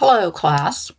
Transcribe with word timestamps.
Hello, 0.00 0.30
class. 0.30 0.92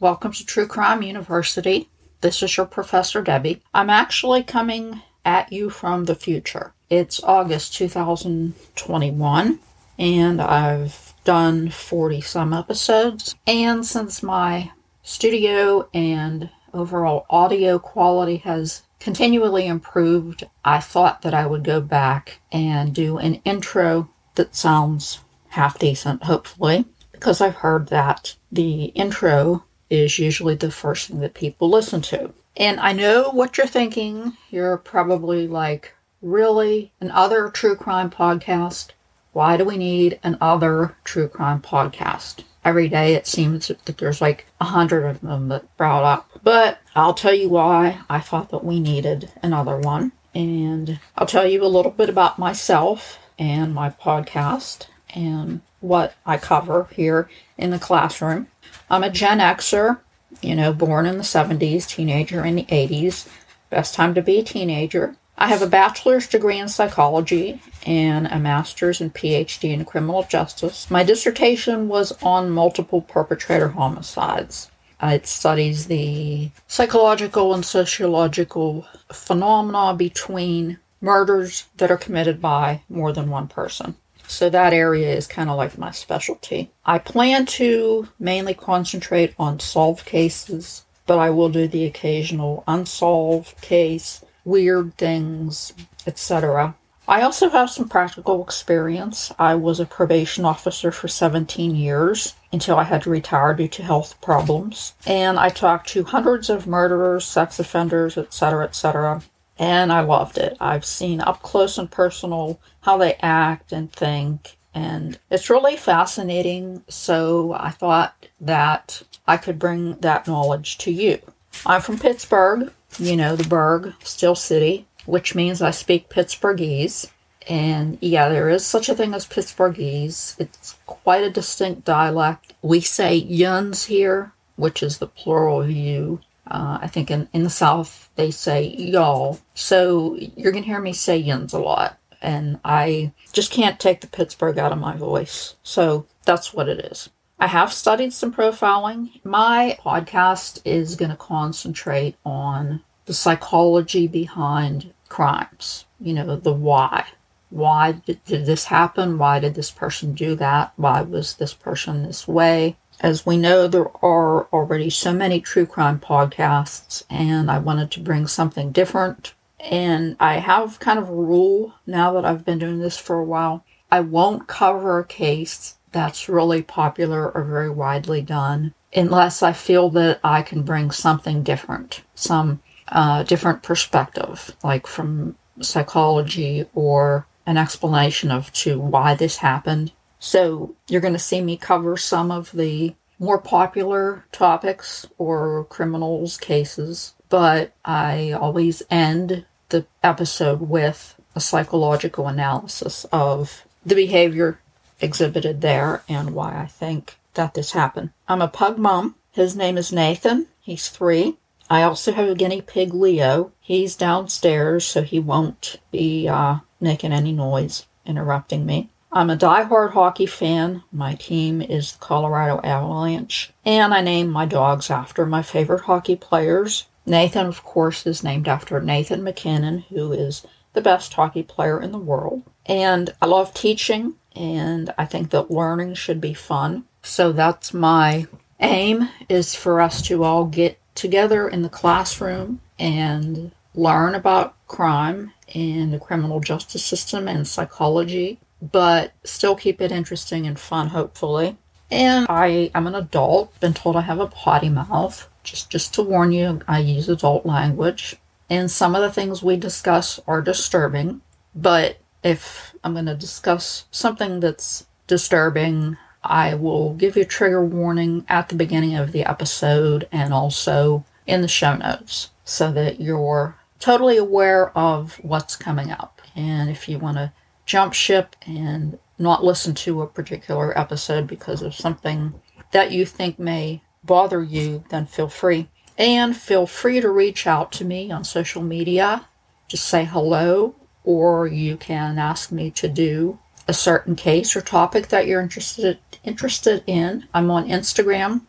Welcome 0.00 0.32
to 0.32 0.46
True 0.46 0.66
Crime 0.66 1.02
University. 1.02 1.90
This 2.22 2.42
is 2.42 2.56
your 2.56 2.64
Professor 2.64 3.20
Debbie. 3.20 3.60
I'm 3.74 3.90
actually 3.90 4.42
coming 4.44 5.02
at 5.26 5.52
you 5.52 5.68
from 5.68 6.06
the 6.06 6.14
future. 6.14 6.72
It's 6.88 7.22
August 7.22 7.74
2021, 7.74 9.60
and 9.98 10.40
I've 10.40 11.12
done 11.24 11.68
40 11.68 12.22
some 12.22 12.54
episodes. 12.54 13.34
And 13.46 13.84
since 13.84 14.22
my 14.22 14.72
studio 15.02 15.90
and 15.92 16.48
overall 16.72 17.26
audio 17.28 17.78
quality 17.78 18.38
has 18.38 18.84
continually 19.00 19.66
improved, 19.66 20.44
I 20.64 20.80
thought 20.80 21.20
that 21.20 21.34
I 21.34 21.44
would 21.44 21.62
go 21.62 21.82
back 21.82 22.40
and 22.50 22.94
do 22.94 23.18
an 23.18 23.34
intro 23.44 24.08
that 24.36 24.56
sounds 24.56 25.20
half 25.50 25.78
decent, 25.78 26.22
hopefully, 26.22 26.86
because 27.16 27.40
I've 27.40 27.56
heard 27.56 27.88
that 27.88 28.36
the 28.52 28.86
intro 28.86 29.64
is 29.90 30.18
usually 30.18 30.54
the 30.54 30.70
first 30.70 31.08
thing 31.08 31.20
that 31.20 31.34
people 31.34 31.68
listen 31.68 32.00
to. 32.02 32.32
And 32.56 32.80
I 32.80 32.92
know 32.92 33.30
what 33.30 33.58
you're 33.58 33.66
thinking. 33.66 34.36
You're 34.50 34.78
probably 34.78 35.46
like, 35.46 35.94
really? 36.22 36.92
Another 37.00 37.50
true 37.50 37.76
crime 37.76 38.10
podcast? 38.10 38.90
Why 39.32 39.56
do 39.56 39.64
we 39.64 39.76
need 39.76 40.18
another 40.22 40.96
true 41.04 41.28
crime 41.28 41.60
podcast? 41.60 42.44
Every 42.64 42.88
day 42.88 43.14
it 43.14 43.26
seems 43.26 43.68
that 43.68 43.84
there's 43.98 44.20
like 44.20 44.46
a 44.60 44.64
hundred 44.64 45.04
of 45.04 45.20
them 45.20 45.48
that 45.48 45.76
brought 45.76 46.04
up. 46.04 46.40
But 46.42 46.78
I'll 46.94 47.14
tell 47.14 47.34
you 47.34 47.48
why 47.48 48.00
I 48.08 48.20
thought 48.20 48.50
that 48.50 48.64
we 48.64 48.80
needed 48.80 49.30
another 49.42 49.78
one. 49.78 50.12
And 50.34 50.98
I'll 51.16 51.26
tell 51.26 51.46
you 51.46 51.64
a 51.64 51.68
little 51.68 51.92
bit 51.92 52.08
about 52.08 52.38
myself 52.38 53.18
and 53.38 53.74
my 53.74 53.90
podcast 53.90 54.86
and 55.16 55.62
what 55.80 56.14
I 56.24 56.36
cover 56.36 56.88
here 56.92 57.28
in 57.58 57.70
the 57.70 57.78
classroom. 57.78 58.46
I'm 58.88 59.02
a 59.02 59.10
Gen 59.10 59.38
Xer, 59.38 59.98
you 60.42 60.54
know, 60.54 60.72
born 60.72 61.06
in 61.06 61.16
the 61.16 61.24
70s, 61.24 61.88
teenager 61.88 62.44
in 62.44 62.54
the 62.54 62.64
80s. 62.64 63.28
Best 63.70 63.94
time 63.94 64.14
to 64.14 64.22
be 64.22 64.38
a 64.38 64.44
teenager. 64.44 65.16
I 65.38 65.48
have 65.48 65.62
a 65.62 65.66
bachelor's 65.66 66.28
degree 66.28 66.58
in 66.58 66.68
psychology 66.68 67.60
and 67.84 68.26
a 68.26 68.38
master's 68.38 69.00
and 69.00 69.12
PhD 69.12 69.72
in 69.72 69.84
criminal 69.84 70.22
justice. 70.22 70.90
My 70.90 71.02
dissertation 71.02 71.88
was 71.88 72.12
on 72.22 72.50
multiple 72.50 73.02
perpetrator 73.02 73.68
homicides. 73.68 74.70
It 75.02 75.26
studies 75.26 75.86
the 75.86 76.50
psychological 76.68 77.52
and 77.52 77.64
sociological 77.66 78.86
phenomena 79.12 79.94
between 79.94 80.78
murders 81.02 81.66
that 81.76 81.90
are 81.90 81.98
committed 81.98 82.40
by 82.40 82.82
more 82.88 83.12
than 83.12 83.28
one 83.28 83.46
person. 83.46 83.96
So 84.28 84.50
that 84.50 84.72
area 84.72 85.14
is 85.14 85.26
kind 85.26 85.50
of 85.50 85.56
like 85.56 85.78
my 85.78 85.90
specialty. 85.90 86.70
I 86.84 86.98
plan 86.98 87.46
to 87.46 88.08
mainly 88.18 88.54
concentrate 88.54 89.34
on 89.38 89.60
solved 89.60 90.04
cases, 90.04 90.84
but 91.06 91.18
I 91.18 91.30
will 91.30 91.48
do 91.48 91.68
the 91.68 91.84
occasional 91.84 92.64
unsolved 92.66 93.60
case, 93.60 94.24
weird 94.44 94.96
things, 94.96 95.72
etc. 96.06 96.74
I 97.08 97.22
also 97.22 97.50
have 97.50 97.70
some 97.70 97.88
practical 97.88 98.42
experience. 98.42 99.32
I 99.38 99.54
was 99.54 99.78
a 99.78 99.86
probation 99.86 100.44
officer 100.44 100.90
for 100.90 101.06
17 101.06 101.76
years 101.76 102.34
until 102.52 102.78
I 102.78 102.82
had 102.82 103.02
to 103.02 103.10
retire 103.10 103.54
due 103.54 103.68
to 103.68 103.82
health 103.84 104.20
problems. 104.20 104.94
And 105.06 105.38
I 105.38 105.50
talked 105.50 105.88
to 105.90 106.02
hundreds 106.02 106.50
of 106.50 106.66
murderers, 106.66 107.24
sex 107.24 107.60
offenders, 107.60 108.18
etc., 108.18 108.64
etc 108.64 109.22
and 109.58 109.92
I 109.92 110.00
loved 110.00 110.38
it. 110.38 110.56
I've 110.60 110.84
seen 110.84 111.20
up 111.20 111.42
close 111.42 111.78
and 111.78 111.90
personal 111.90 112.60
how 112.82 112.98
they 112.98 113.14
act 113.14 113.72
and 113.72 113.90
think, 113.92 114.56
and 114.74 115.18
it's 115.30 115.50
really 115.50 115.76
fascinating. 115.76 116.84
So 116.88 117.54
I 117.54 117.70
thought 117.70 118.26
that 118.40 119.02
I 119.26 119.36
could 119.36 119.58
bring 119.58 119.96
that 119.96 120.26
knowledge 120.26 120.78
to 120.78 120.92
you. 120.92 121.18
I'm 121.64 121.80
from 121.80 121.98
Pittsburgh, 121.98 122.72
you 122.98 123.16
know, 123.16 123.36
the 123.36 123.48
Burgh, 123.48 123.94
Steel 124.02 124.34
City, 124.34 124.86
which 125.06 125.34
means 125.34 125.62
I 125.62 125.70
speak 125.70 126.10
Pittsburghese. 126.10 127.10
And 127.48 127.96
yeah, 128.00 128.28
there 128.28 128.50
is 128.50 128.66
such 128.66 128.88
a 128.88 128.94
thing 128.94 129.14
as 129.14 129.26
Pittsburghese. 129.26 130.38
It's 130.38 130.76
quite 130.84 131.24
a 131.24 131.30
distinct 131.30 131.84
dialect. 131.84 132.52
We 132.60 132.80
say 132.80 133.14
yuns 133.14 133.84
here, 133.84 134.32
which 134.56 134.82
is 134.82 134.98
the 134.98 135.06
plural 135.06 135.62
of 135.62 135.70
you. 135.70 136.20
Uh, 136.46 136.78
I 136.80 136.86
think 136.86 137.10
in, 137.10 137.28
in 137.32 137.42
the 137.42 137.50
South 137.50 138.10
they 138.16 138.30
say 138.30 138.66
y'all. 138.66 139.40
So 139.54 140.16
you're 140.36 140.52
going 140.52 140.64
to 140.64 140.68
hear 140.68 140.80
me 140.80 140.92
say 140.92 141.16
yins 141.16 141.52
a 141.52 141.58
lot. 141.58 141.98
And 142.22 142.58
I 142.64 143.12
just 143.32 143.52
can't 143.52 143.78
take 143.78 144.00
the 144.00 144.06
Pittsburgh 144.06 144.58
out 144.58 144.72
of 144.72 144.78
my 144.78 144.96
voice. 144.96 145.54
So 145.62 146.06
that's 146.24 146.54
what 146.54 146.68
it 146.68 146.80
is. 146.80 147.10
I 147.38 147.48
have 147.48 147.72
studied 147.72 148.14
some 148.14 148.32
profiling. 148.32 149.22
My 149.22 149.76
podcast 149.80 150.62
is 150.64 150.96
going 150.96 151.10
to 151.10 151.16
concentrate 151.16 152.16
on 152.24 152.82
the 153.04 153.12
psychology 153.12 154.06
behind 154.06 154.92
crimes, 155.08 155.84
you 156.00 156.14
know, 156.14 156.36
the 156.36 156.52
why. 156.52 157.06
Why 157.56 157.92
did, 157.92 158.22
did 158.26 158.44
this 158.44 158.66
happen? 158.66 159.16
Why 159.16 159.38
did 159.38 159.54
this 159.54 159.70
person 159.70 160.12
do 160.12 160.34
that? 160.34 160.74
Why 160.76 161.00
was 161.00 161.36
this 161.36 161.54
person 161.54 162.02
this 162.02 162.28
way? 162.28 162.76
As 163.00 163.24
we 163.24 163.38
know, 163.38 163.66
there 163.66 163.88
are 164.04 164.44
already 164.52 164.90
so 164.90 165.14
many 165.14 165.40
true 165.40 165.64
crime 165.64 165.98
podcasts, 165.98 167.04
and 167.08 167.50
I 167.50 167.58
wanted 167.58 167.90
to 167.92 168.00
bring 168.00 168.26
something 168.26 168.72
different. 168.72 169.32
And 169.58 170.16
I 170.20 170.34
have 170.34 170.80
kind 170.80 170.98
of 170.98 171.08
a 171.08 171.14
rule 171.14 171.72
now 171.86 172.12
that 172.12 172.26
I've 172.26 172.44
been 172.44 172.58
doing 172.58 172.80
this 172.80 172.98
for 172.98 173.18
a 173.18 173.24
while. 173.24 173.64
I 173.90 174.00
won't 174.00 174.48
cover 174.48 174.98
a 174.98 175.06
case 175.06 175.76
that's 175.92 176.28
really 176.28 176.60
popular 176.60 177.30
or 177.30 177.42
very 177.42 177.70
widely 177.70 178.20
done 178.20 178.74
unless 178.94 179.42
I 179.42 179.54
feel 179.54 179.88
that 179.90 180.20
I 180.22 180.42
can 180.42 180.62
bring 180.62 180.90
something 180.90 181.42
different, 181.42 182.02
some 182.14 182.60
uh, 182.88 183.22
different 183.22 183.62
perspective, 183.62 184.54
like 184.62 184.86
from 184.86 185.36
psychology 185.62 186.66
or 186.74 187.26
an 187.46 187.56
explanation 187.56 188.30
of 188.30 188.52
to 188.52 188.78
why 188.78 189.14
this 189.14 189.38
happened 189.38 189.92
so 190.18 190.74
you're 190.88 191.00
going 191.00 191.12
to 191.12 191.18
see 191.18 191.40
me 191.40 191.56
cover 191.56 191.96
some 191.96 192.30
of 192.30 192.52
the 192.52 192.94
more 193.18 193.38
popular 193.38 194.24
topics 194.32 195.06
or 195.18 195.64
criminals 195.70 196.36
cases, 196.36 197.14
but 197.28 197.72
I 197.84 198.32
always 198.32 198.82
end 198.90 199.46
the 199.68 199.86
episode 200.02 200.60
with 200.60 201.14
a 201.34 201.40
psychological 201.40 202.28
analysis 202.28 203.06
of 203.12 203.64
the 203.84 203.94
behavior 203.94 204.60
exhibited 205.00 205.60
there 205.60 206.02
and 206.08 206.34
why 206.34 206.60
I 206.60 206.66
think 206.66 207.18
that 207.34 207.54
this 207.54 207.72
happened. 207.72 208.10
I'm 208.28 208.42
a 208.42 208.48
pug 208.48 208.78
mom. 208.78 209.16
His 209.32 209.54
name 209.54 209.76
is 209.76 209.92
Nathan. 209.92 210.46
He's 210.60 210.88
three. 210.88 211.36
I 211.68 211.82
also 211.82 212.12
have 212.12 212.28
a 212.28 212.34
guinea 212.34 212.62
pig, 212.62 212.94
Leo. 212.94 213.52
He's 213.60 213.96
downstairs, 213.96 214.84
so 214.84 215.02
he 215.02 215.18
won't 215.18 215.76
be 215.90 216.28
uh, 216.28 216.58
making 216.80 217.12
any 217.12 217.32
noise, 217.32 217.86
interrupting 218.04 218.64
me. 218.64 218.90
I'm 219.12 219.30
a 219.30 219.36
die-hard 219.36 219.92
hockey 219.92 220.26
fan. 220.26 220.82
My 220.92 221.14
team 221.14 221.62
is 221.62 221.92
the 221.92 221.98
Colorado 221.98 222.60
Avalanche, 222.62 223.52
and 223.64 223.94
I 223.94 224.00
name 224.00 224.28
my 224.28 224.46
dogs 224.46 224.90
after 224.90 225.24
my 225.24 225.42
favorite 225.42 225.82
hockey 225.82 226.16
players. 226.16 226.86
Nathan, 227.06 227.46
of 227.46 227.62
course, 227.62 228.06
is 228.06 228.24
named 228.24 228.48
after 228.48 228.80
Nathan 228.80 229.22
MacKinnon, 229.22 229.86
who 229.88 230.12
is 230.12 230.44
the 230.74 230.82
best 230.82 231.14
hockey 231.14 231.42
player 231.42 231.80
in 231.80 231.92
the 231.92 231.98
world. 231.98 232.42
And 232.66 233.14
I 233.22 233.26
love 233.26 233.54
teaching, 233.54 234.14
and 234.34 234.92
I 234.98 235.06
think 235.06 235.30
that 235.30 235.50
learning 235.50 235.94
should 235.94 236.20
be 236.20 236.34
fun. 236.34 236.84
So 237.02 237.32
that's 237.32 237.72
my 237.72 238.26
aim 238.60 239.08
is 239.28 239.54
for 239.54 239.80
us 239.80 240.02
to 240.02 240.24
all 240.24 240.44
get 240.46 240.78
together 240.96 241.48
in 241.48 241.62
the 241.62 241.68
classroom 241.68 242.60
and 242.78 243.52
learn 243.74 244.14
about 244.14 244.54
crime 244.66 245.32
and 245.54 245.92
the 245.92 245.98
criminal 245.98 246.40
justice 246.40 246.84
system 246.84 247.28
and 247.28 247.46
psychology 247.46 248.40
but 248.60 249.12
still 249.24 249.54
keep 249.54 249.80
it 249.80 249.92
interesting 249.92 250.46
and 250.46 250.58
fun, 250.58 250.88
hopefully. 250.88 251.56
And 251.90 252.26
I 252.28 252.70
am 252.74 252.86
an 252.86 252.94
adult, 252.94 253.58
been 253.60 253.74
told 253.74 253.96
I 253.96 254.00
have 254.00 254.18
a 254.18 254.26
potty 254.26 254.68
mouth. 254.68 255.28
Just 255.44 255.70
just 255.70 255.94
to 255.94 256.02
warn 256.02 256.32
you, 256.32 256.60
I 256.66 256.80
use 256.80 257.08
adult 257.08 257.46
language. 257.46 258.16
And 258.50 258.70
some 258.70 258.94
of 258.94 259.02
the 259.02 259.12
things 259.12 259.42
we 259.42 259.56
discuss 259.56 260.20
are 260.26 260.40
disturbing, 260.40 261.20
but 261.54 261.98
if 262.22 262.74
I'm 262.82 262.94
going 262.94 263.06
to 263.06 263.14
discuss 263.14 263.86
something 263.90 264.40
that's 264.40 264.86
disturbing, 265.06 265.96
I 266.30 266.54
will 266.54 266.94
give 266.94 267.16
you 267.16 267.22
a 267.22 267.26
trigger 267.26 267.64
warning 267.64 268.24
at 268.28 268.48
the 268.48 268.54
beginning 268.54 268.96
of 268.96 269.12
the 269.12 269.24
episode 269.24 270.08
and 270.12 270.32
also 270.32 271.04
in 271.26 271.42
the 271.42 271.48
show 271.48 271.76
notes 271.76 272.30
so 272.44 272.70
that 272.72 273.00
you're 273.00 273.56
totally 273.78 274.16
aware 274.16 274.76
of 274.76 275.14
what's 275.22 275.56
coming 275.56 275.90
up. 275.90 276.20
And 276.34 276.70
if 276.70 276.88
you 276.88 276.98
want 276.98 277.16
to 277.16 277.32
jump 277.64 277.94
ship 277.94 278.36
and 278.46 278.98
not 279.18 279.44
listen 279.44 279.74
to 279.74 280.02
a 280.02 280.06
particular 280.06 280.78
episode 280.78 281.26
because 281.26 281.62
of 281.62 281.74
something 281.74 282.40
that 282.72 282.92
you 282.92 283.06
think 283.06 283.38
may 283.38 283.82
bother 284.04 284.42
you, 284.42 284.84
then 284.90 285.06
feel 285.06 285.28
free. 285.28 285.68
And 285.98 286.36
feel 286.36 286.66
free 286.66 287.00
to 287.00 287.08
reach 287.08 287.46
out 287.46 287.72
to 287.72 287.84
me 287.84 288.10
on 288.10 288.24
social 288.24 288.62
media. 288.62 289.26
Just 289.66 289.88
say 289.88 290.04
hello, 290.04 290.74
or 291.04 291.46
you 291.46 291.76
can 291.76 292.18
ask 292.18 292.52
me 292.52 292.70
to 292.72 292.88
do 292.88 293.38
a 293.68 293.74
certain 293.74 294.14
case 294.14 294.54
or 294.56 294.60
topic 294.60 295.08
that 295.08 295.26
you're 295.26 295.40
interested 295.40 295.98
interested 296.24 296.82
in. 296.86 297.26
I'm 297.32 297.50
on 297.50 297.68
Instagram, 297.68 298.42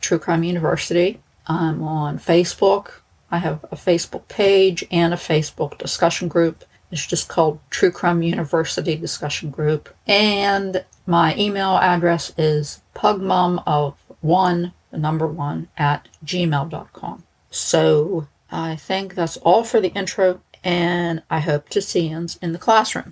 True 0.00 0.18
Crime 0.18 0.42
University. 0.42 1.20
I'm 1.46 1.82
on 1.82 2.18
Facebook. 2.18 3.00
I 3.30 3.38
have 3.38 3.64
a 3.64 3.76
Facebook 3.76 4.26
page 4.28 4.84
and 4.90 5.12
a 5.12 5.18
Facebook 5.18 5.78
discussion 5.78 6.28
group. 6.28 6.64
It's 6.90 7.06
just 7.06 7.28
called 7.28 7.60
True 7.68 7.90
Crime 7.90 8.22
University 8.22 8.96
Discussion 8.96 9.50
Group. 9.50 9.94
And 10.06 10.84
my 11.06 11.36
email 11.36 11.76
address 11.76 12.32
is 12.38 12.80
pugmom 12.94 13.62
of 13.66 13.94
one, 14.20 14.72
the 14.90 14.98
number 14.98 15.26
one, 15.26 15.68
at 15.76 16.08
gmail.com. 16.24 17.24
So 17.50 18.28
I 18.50 18.76
think 18.76 19.14
that's 19.14 19.36
all 19.38 19.64
for 19.64 19.80
the 19.80 19.92
intro, 19.92 20.40
and 20.64 21.22
I 21.28 21.40
hope 21.40 21.68
to 21.70 21.82
see 21.82 22.08
you 22.08 22.26
in 22.40 22.52
the 22.52 22.58
classroom. 22.58 23.04